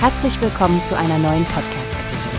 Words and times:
Herzlich 0.00 0.40
willkommen 0.40 0.80
zu 0.84 0.96
einer 0.96 1.18
neuen 1.18 1.44
Podcast-Episode. 1.46 2.36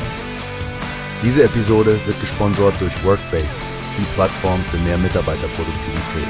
Diese 1.21 1.43
Episode 1.43 1.99
wird 2.05 2.17
gesponsert 2.21 2.79
durch 2.79 3.03
Workbase, 3.03 3.49
die 3.97 4.05
Plattform 4.13 4.61
für 4.71 4.77
mehr 4.77 4.97
Mitarbeiterproduktivität. 4.97 6.29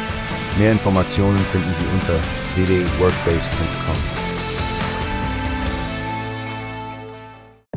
Mehr 0.57 0.71
Informationen 0.71 1.37
finden 1.37 1.71
Sie 1.75 1.85
unter 1.93 2.15
www.workbase.com. 2.55 3.95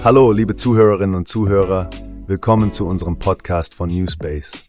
Hallo, 0.02 0.32
liebe 0.32 0.56
Zuhörerinnen 0.56 1.14
und 1.14 1.28
Zuhörer, 1.28 1.90
willkommen 2.26 2.72
zu 2.72 2.86
unserem 2.86 3.18
Podcast 3.18 3.74
von 3.74 3.90
Newspace. 3.90 4.64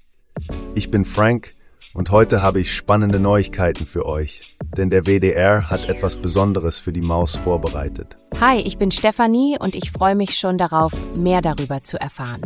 Ich 0.75 0.91
bin 0.91 1.05
Frank 1.05 1.53
und 1.93 2.09
heute 2.11 2.41
habe 2.41 2.59
ich 2.59 2.75
spannende 2.75 3.19
Neuigkeiten 3.19 3.85
für 3.85 4.05
euch, 4.05 4.57
denn 4.77 4.89
der 4.89 5.05
WDR 5.05 5.69
hat 5.69 5.85
etwas 5.85 6.15
Besonderes 6.15 6.79
für 6.79 6.91
die 6.91 7.01
Maus 7.01 7.35
vorbereitet. 7.35 8.17
Hi, 8.39 8.59
ich 8.59 8.77
bin 8.77 8.91
Stefanie 8.91 9.57
und 9.59 9.75
ich 9.75 9.91
freue 9.91 10.15
mich 10.15 10.37
schon 10.37 10.57
darauf, 10.57 10.93
mehr 11.15 11.41
darüber 11.41 11.83
zu 11.83 11.99
erfahren. 11.99 12.41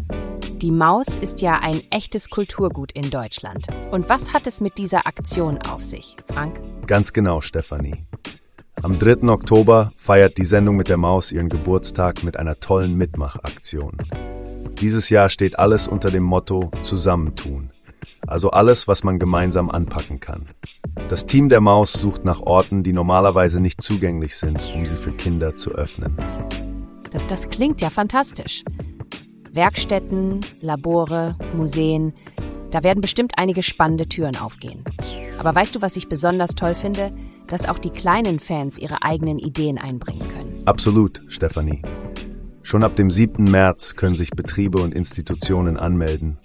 Die 0.62 0.72
Maus 0.72 1.20
ist 1.20 1.42
ja 1.42 1.60
ein 1.60 1.82
echtes 1.92 2.30
Kulturgut 2.30 2.92
in 2.92 3.10
Deutschland. 3.12 3.68
Und 3.92 4.10
was 4.10 4.34
hat 4.34 4.48
es 4.48 4.60
mit 4.60 4.78
dieser 4.80 5.06
Aktion 5.06 5.60
auf 5.60 5.84
sich, 5.84 6.18
Frank? 6.28 6.60
Ganz 6.88 7.14
genau, 7.14 7.42
Stefanie. 7.42 8.06
Am 8.82 8.98
3. 9.00 9.30
Oktober 9.30 9.92
feiert 9.98 10.38
die 10.38 10.46
Sendung 10.46 10.76
mit 10.76 10.88
der 10.88 10.98
Maus 10.98 11.32
ihren 11.32 11.50
Geburtstag 11.50 12.24
mit 12.24 12.38
einer 12.38 12.60
tollen 12.60 12.98
Mitmachaktion. 12.98 13.98
Dieses 14.82 15.10
Jahr 15.10 15.30
steht 15.30 15.58
alles 15.58 15.88
unter 15.88 16.12
dem 16.12 16.24
Motto 16.24 16.70
Zusammentun. 16.84 17.72
Also 18.28 18.52
alles, 18.52 18.88
was 18.88 19.04
man 19.04 19.20
gemeinsam 19.20 19.72
anpacken 19.72 20.20
kann. 20.20 20.50
Das 21.10 21.26
Team 21.26 21.48
der 21.48 21.62
Maus 21.62 21.94
sucht 21.94 22.26
nach 22.26 22.42
Orten, 22.42 22.84
die 22.84 22.92
normalerweise 22.92 23.62
nicht 23.62 23.82
zugänglich 23.82 24.36
sind, 24.36 24.60
um 24.76 24.86
sie 24.86 24.96
für 24.96 25.12
Kinder 25.12 25.56
zu 25.56 25.72
öffnen. 25.72 26.16
Das, 27.10 27.26
das 27.28 27.50
klingt 27.50 27.80
ja 27.80 27.90
fantastisch. 27.90 28.64
Werkstätten, 29.54 30.42
Labore, 30.60 31.36
Museen, 31.56 32.14
da 32.72 32.84
werden 32.84 33.00
bestimmt 33.00 33.34
einige 33.38 33.64
spannende 33.64 34.08
Türen 34.08 34.36
aufgehen. 34.36 34.84
Aber 35.38 35.56
weißt 35.56 35.76
du, 35.76 35.82
was 35.82 35.96
ich 35.96 36.10
besonders 36.10 36.54
toll 36.56 36.76
finde? 36.76 37.14
Dass 37.48 37.68
auch 37.68 37.80
die 37.80 37.92
kleinen 37.92 38.40
Fans 38.40 38.78
ihre 38.78 39.04
eigenen 39.04 39.40
Ideen 39.40 39.78
einbringen 39.78 40.28
können. 40.28 40.64
Absolut, 40.66 41.22
Stefanie. 41.30 41.82
Schon 42.62 42.84
ab 42.84 42.98
dem 42.98 43.10
7. 43.10 43.46
März 43.46 43.96
können 43.96 44.16
sich 44.16 44.32
Betriebe 44.32 44.82
und 44.82 44.94
Institutionen 44.94 45.78
anmelden. 45.78 46.38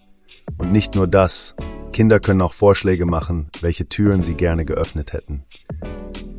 Und 0.59 0.71
nicht 0.71 0.95
nur 0.95 1.09
das, 1.09 1.57
Kinder 1.93 2.21
können 2.21 2.41
auch 2.41 2.55
Vorschläge 2.55 3.07
machen, 3.07 3.51
welche 3.61 3.89
Türen 3.89 4.23
sie 4.23 4.35
gerne 4.35 4.65
geöffnet 4.65 5.13
hätten. 5.13 5.45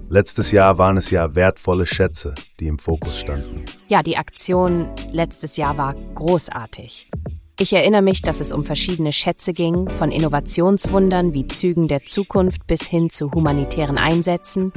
Letztes 0.09 0.52
Jahr 0.52 0.78
waren 0.78 0.98
es 0.98 1.09
ja 1.09 1.36
wertvolle 1.36 1.86
Schätze, 1.86 2.34
die 2.59 2.68
im 2.68 2.80
Fokus 2.80 3.20
standen. 3.20 3.66
Ja, 3.88 4.04
die 4.04 4.18
Aktion 4.18 4.88
letztes 5.12 5.58
Jahr 5.58 5.78
war 5.78 5.96
großartig. 6.16 7.09
Ich 7.59 7.72
erinnere 7.72 8.02
mich, 8.02 8.24
dass 8.24 8.40
es 8.40 8.52
um 8.52 8.66
verschiedene 8.66 9.12
Schätze 9.12 9.54
ging, 9.54 9.88
von 9.88 10.12
Innovationswundern 10.12 11.34
wie 11.34 11.48
Zügen 11.48 11.88
der 11.88 12.04
Zukunft 12.04 12.66
bis 12.66 12.88
hin 12.88 13.12
zu 13.12 13.31
humanitären 13.31 14.00
Einsätzen. 14.00 14.74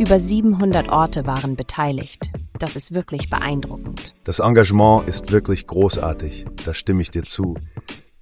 Über 0.00 0.18
700 0.18 0.88
Orte 0.88 1.26
waren 1.26 1.54
beteiligt. 1.54 2.32
Das 2.58 2.74
ist 2.74 2.92
wirklich 2.92 3.30
beeindruckend. 3.30 4.14
Das 4.24 4.40
Engagement 4.40 5.08
ist 5.08 5.30
wirklich 5.30 5.68
großartig, 5.68 6.44
da 6.64 6.74
stimme 6.74 7.02
ich 7.02 7.12
dir 7.12 7.22
zu. 7.22 7.54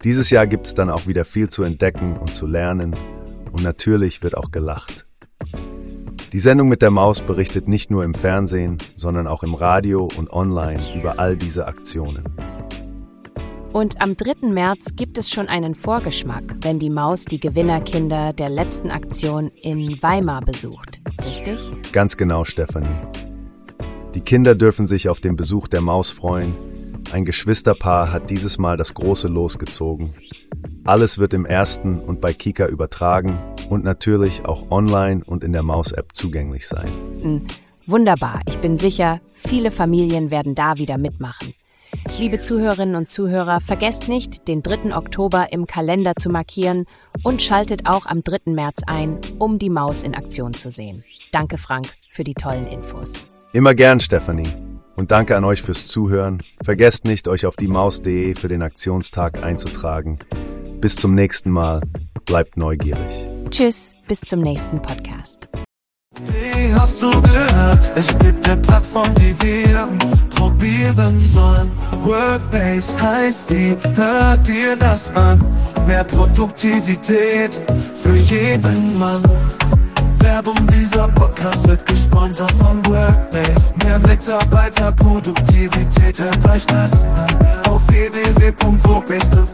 Dieses 0.07 0.31
Jahr 0.31 0.47
gibt 0.47 0.69
es 0.69 0.75
dann 0.75 0.89
auch 0.89 1.09
wieder 1.09 1.25
viel 1.25 1.49
zu 1.49 1.65
entdecken 1.65 2.17
und 2.17 2.33
zu 2.33 2.47
lernen 2.47 2.95
und 3.51 3.65
natürlich 3.65 4.23
wird 4.23 4.37
auch 4.37 4.53
gelacht. 4.53 5.05
Die 6.33 6.39
Sendung 6.39 6.69
mit 6.69 6.81
der 6.81 6.93
Maus 6.93 7.21
berichtet 7.21 7.67
nicht 7.67 7.91
nur 7.91 8.05
im 8.05 8.15
Fernsehen, 8.15 8.79
sondern 8.97 9.27
auch 9.27 9.43
im 9.43 9.55
Radio 9.55 10.09
und 10.17 10.33
online 10.33 10.81
über 10.97 11.19
all 11.19 11.37
diese 11.37 11.67
Aktionen. 11.67 12.23
Und 13.73 14.01
am 14.01 14.17
3. 14.17 14.47
März 14.47 14.95
gibt 14.95 15.19
es 15.19 15.29
schon 15.29 15.49
einen 15.49 15.75
Vorgeschmack, 15.75 16.55
wenn 16.61 16.79
die 16.79 16.89
Maus 16.89 17.25
die 17.25 17.41
Gewinnerkinder 17.41 18.33
der 18.33 18.49
letzten 18.49 18.93
Aktion 18.93 19.51
in 19.61 20.01
Weimar 20.05 20.41
besucht, 20.41 21.01
richtig? 21.25 21.59
Ganz 21.91 22.17
genau, 22.17 22.45
Stefanie. 22.45 22.95
Die 24.15 24.21
Kinder 24.21 24.55
dürfen 24.55 24.87
sich 24.87 25.09
auf 25.09 25.19
den 25.19 25.35
Besuch 25.35 25.67
der 25.67 25.81
Maus 25.81 26.11
freuen 26.11 26.55
ein 27.13 27.25
Geschwisterpaar 27.25 28.13
hat 28.13 28.31
dieses 28.31 28.59
Mal 28.59 28.77
das 28.77 28.95
große 28.95 29.29
Los 29.29 29.59
gezogen. 29.59 30.15
Alles 30.85 31.19
wird 31.19 31.35
im 31.35 31.47
ersten 31.47 31.99
und 31.99 32.21
bei 32.21 32.33
Kika 32.33 32.67
übertragen 32.67 33.39
und 33.71 33.85
natürlich 33.85 34.45
auch 34.45 34.71
online 34.71 35.23
und 35.25 35.45
in 35.45 35.53
der 35.53 35.63
Maus-App 35.63 36.15
zugänglich 36.15 36.69
sein. 36.69 36.89
Hm, 37.23 37.47
wunderbar. 37.87 38.41
Ich 38.47 38.59
bin 38.59 38.77
sicher, 38.77 39.21
viele 39.33 39.71
Familien 39.71 40.31
werden 40.31 40.55
da 40.55 40.77
wieder 40.77 40.99
mitmachen. 40.99 41.55
Liebe 42.19 42.41
Zuhörerinnen 42.41 42.95
und 42.95 43.11
Zuhörer, 43.11 43.61
vergesst 43.61 44.09
nicht, 44.09 44.49
den 44.49 44.63
3. 44.63 44.95
Oktober 44.95 45.53
im 45.53 45.67
Kalender 45.67 46.15
zu 46.17 46.29
markieren 46.29 46.87
und 47.23 47.43
schaltet 47.43 47.87
auch 47.87 48.07
am 48.07 48.23
3. 48.23 48.53
März 48.53 48.83
ein, 48.87 49.19
um 49.39 49.59
die 49.59 49.71
Maus 49.71 50.03
in 50.03 50.15
Aktion 50.15 50.55
zu 50.55 50.71
sehen. 50.71 51.05
Danke, 51.33 51.59
Frank, 51.59 51.89
für 52.11 52.25
die 52.25 52.35
tollen 52.35 52.67
Infos. 52.67 53.15
Immer 53.53 53.75
gern, 53.75 54.01
Stefanie. 54.01 54.66
Und 54.97 55.11
danke 55.11 55.37
an 55.37 55.45
euch 55.45 55.63
fürs 55.63 55.87
Zuhören. 55.87 56.39
Vergesst 56.65 57.05
nicht, 57.05 57.29
euch 57.29 57.45
auf 57.47 57.57
die 57.57 57.69
Maus.de 57.69 58.35
für 58.35 58.49
den 58.49 58.63
Aktionstag 58.63 59.43
einzutragen. 59.43 60.19
Bis 60.81 60.97
zum 60.97 61.15
nächsten 61.15 61.51
Mal. 61.51 61.83
Bleibt 62.25 62.57
neugierig. 62.57 63.27
Tschüss, 63.51 63.95
bis 64.09 64.21
zum 64.21 64.41
nächsten 64.41 64.81
Podcast. 64.81 65.49
Wie 66.25 66.75
hast 66.75 67.03
du 67.03 67.11
gehört? 67.11 67.93
Es 67.95 68.17
gibt 68.19 68.49
eine 68.49 68.61
Plattform, 68.63 69.09
die 69.17 69.37
wir 69.45 69.89
probieren 70.31 71.21
sollen. 71.21 71.71
Workbase 72.03 73.01
heißt 73.01 73.51
die, 73.51 73.77
hört 73.95 74.49
dir 74.49 74.77
das 74.77 75.15
an. 75.15 75.45
Mehr 75.87 76.05
Produktivität 76.05 77.61
für 77.95 78.15
jeden 78.15 78.99
Mann. 78.99 79.23
Werbung, 80.37 80.67
dieser 80.67 81.09
Podcast 81.09 81.67
wird 81.67 81.87
gesponsert 81.87 82.53
von 82.59 82.85
Workbase. 82.85 83.73
Mehr 83.83 83.99
Mitarbeiterproduktivität 84.01 86.21
euch 86.47 86.67
das 86.67 87.07
an. 87.07 87.39
auf 87.71 87.81
www.workbase.com. 87.89 89.46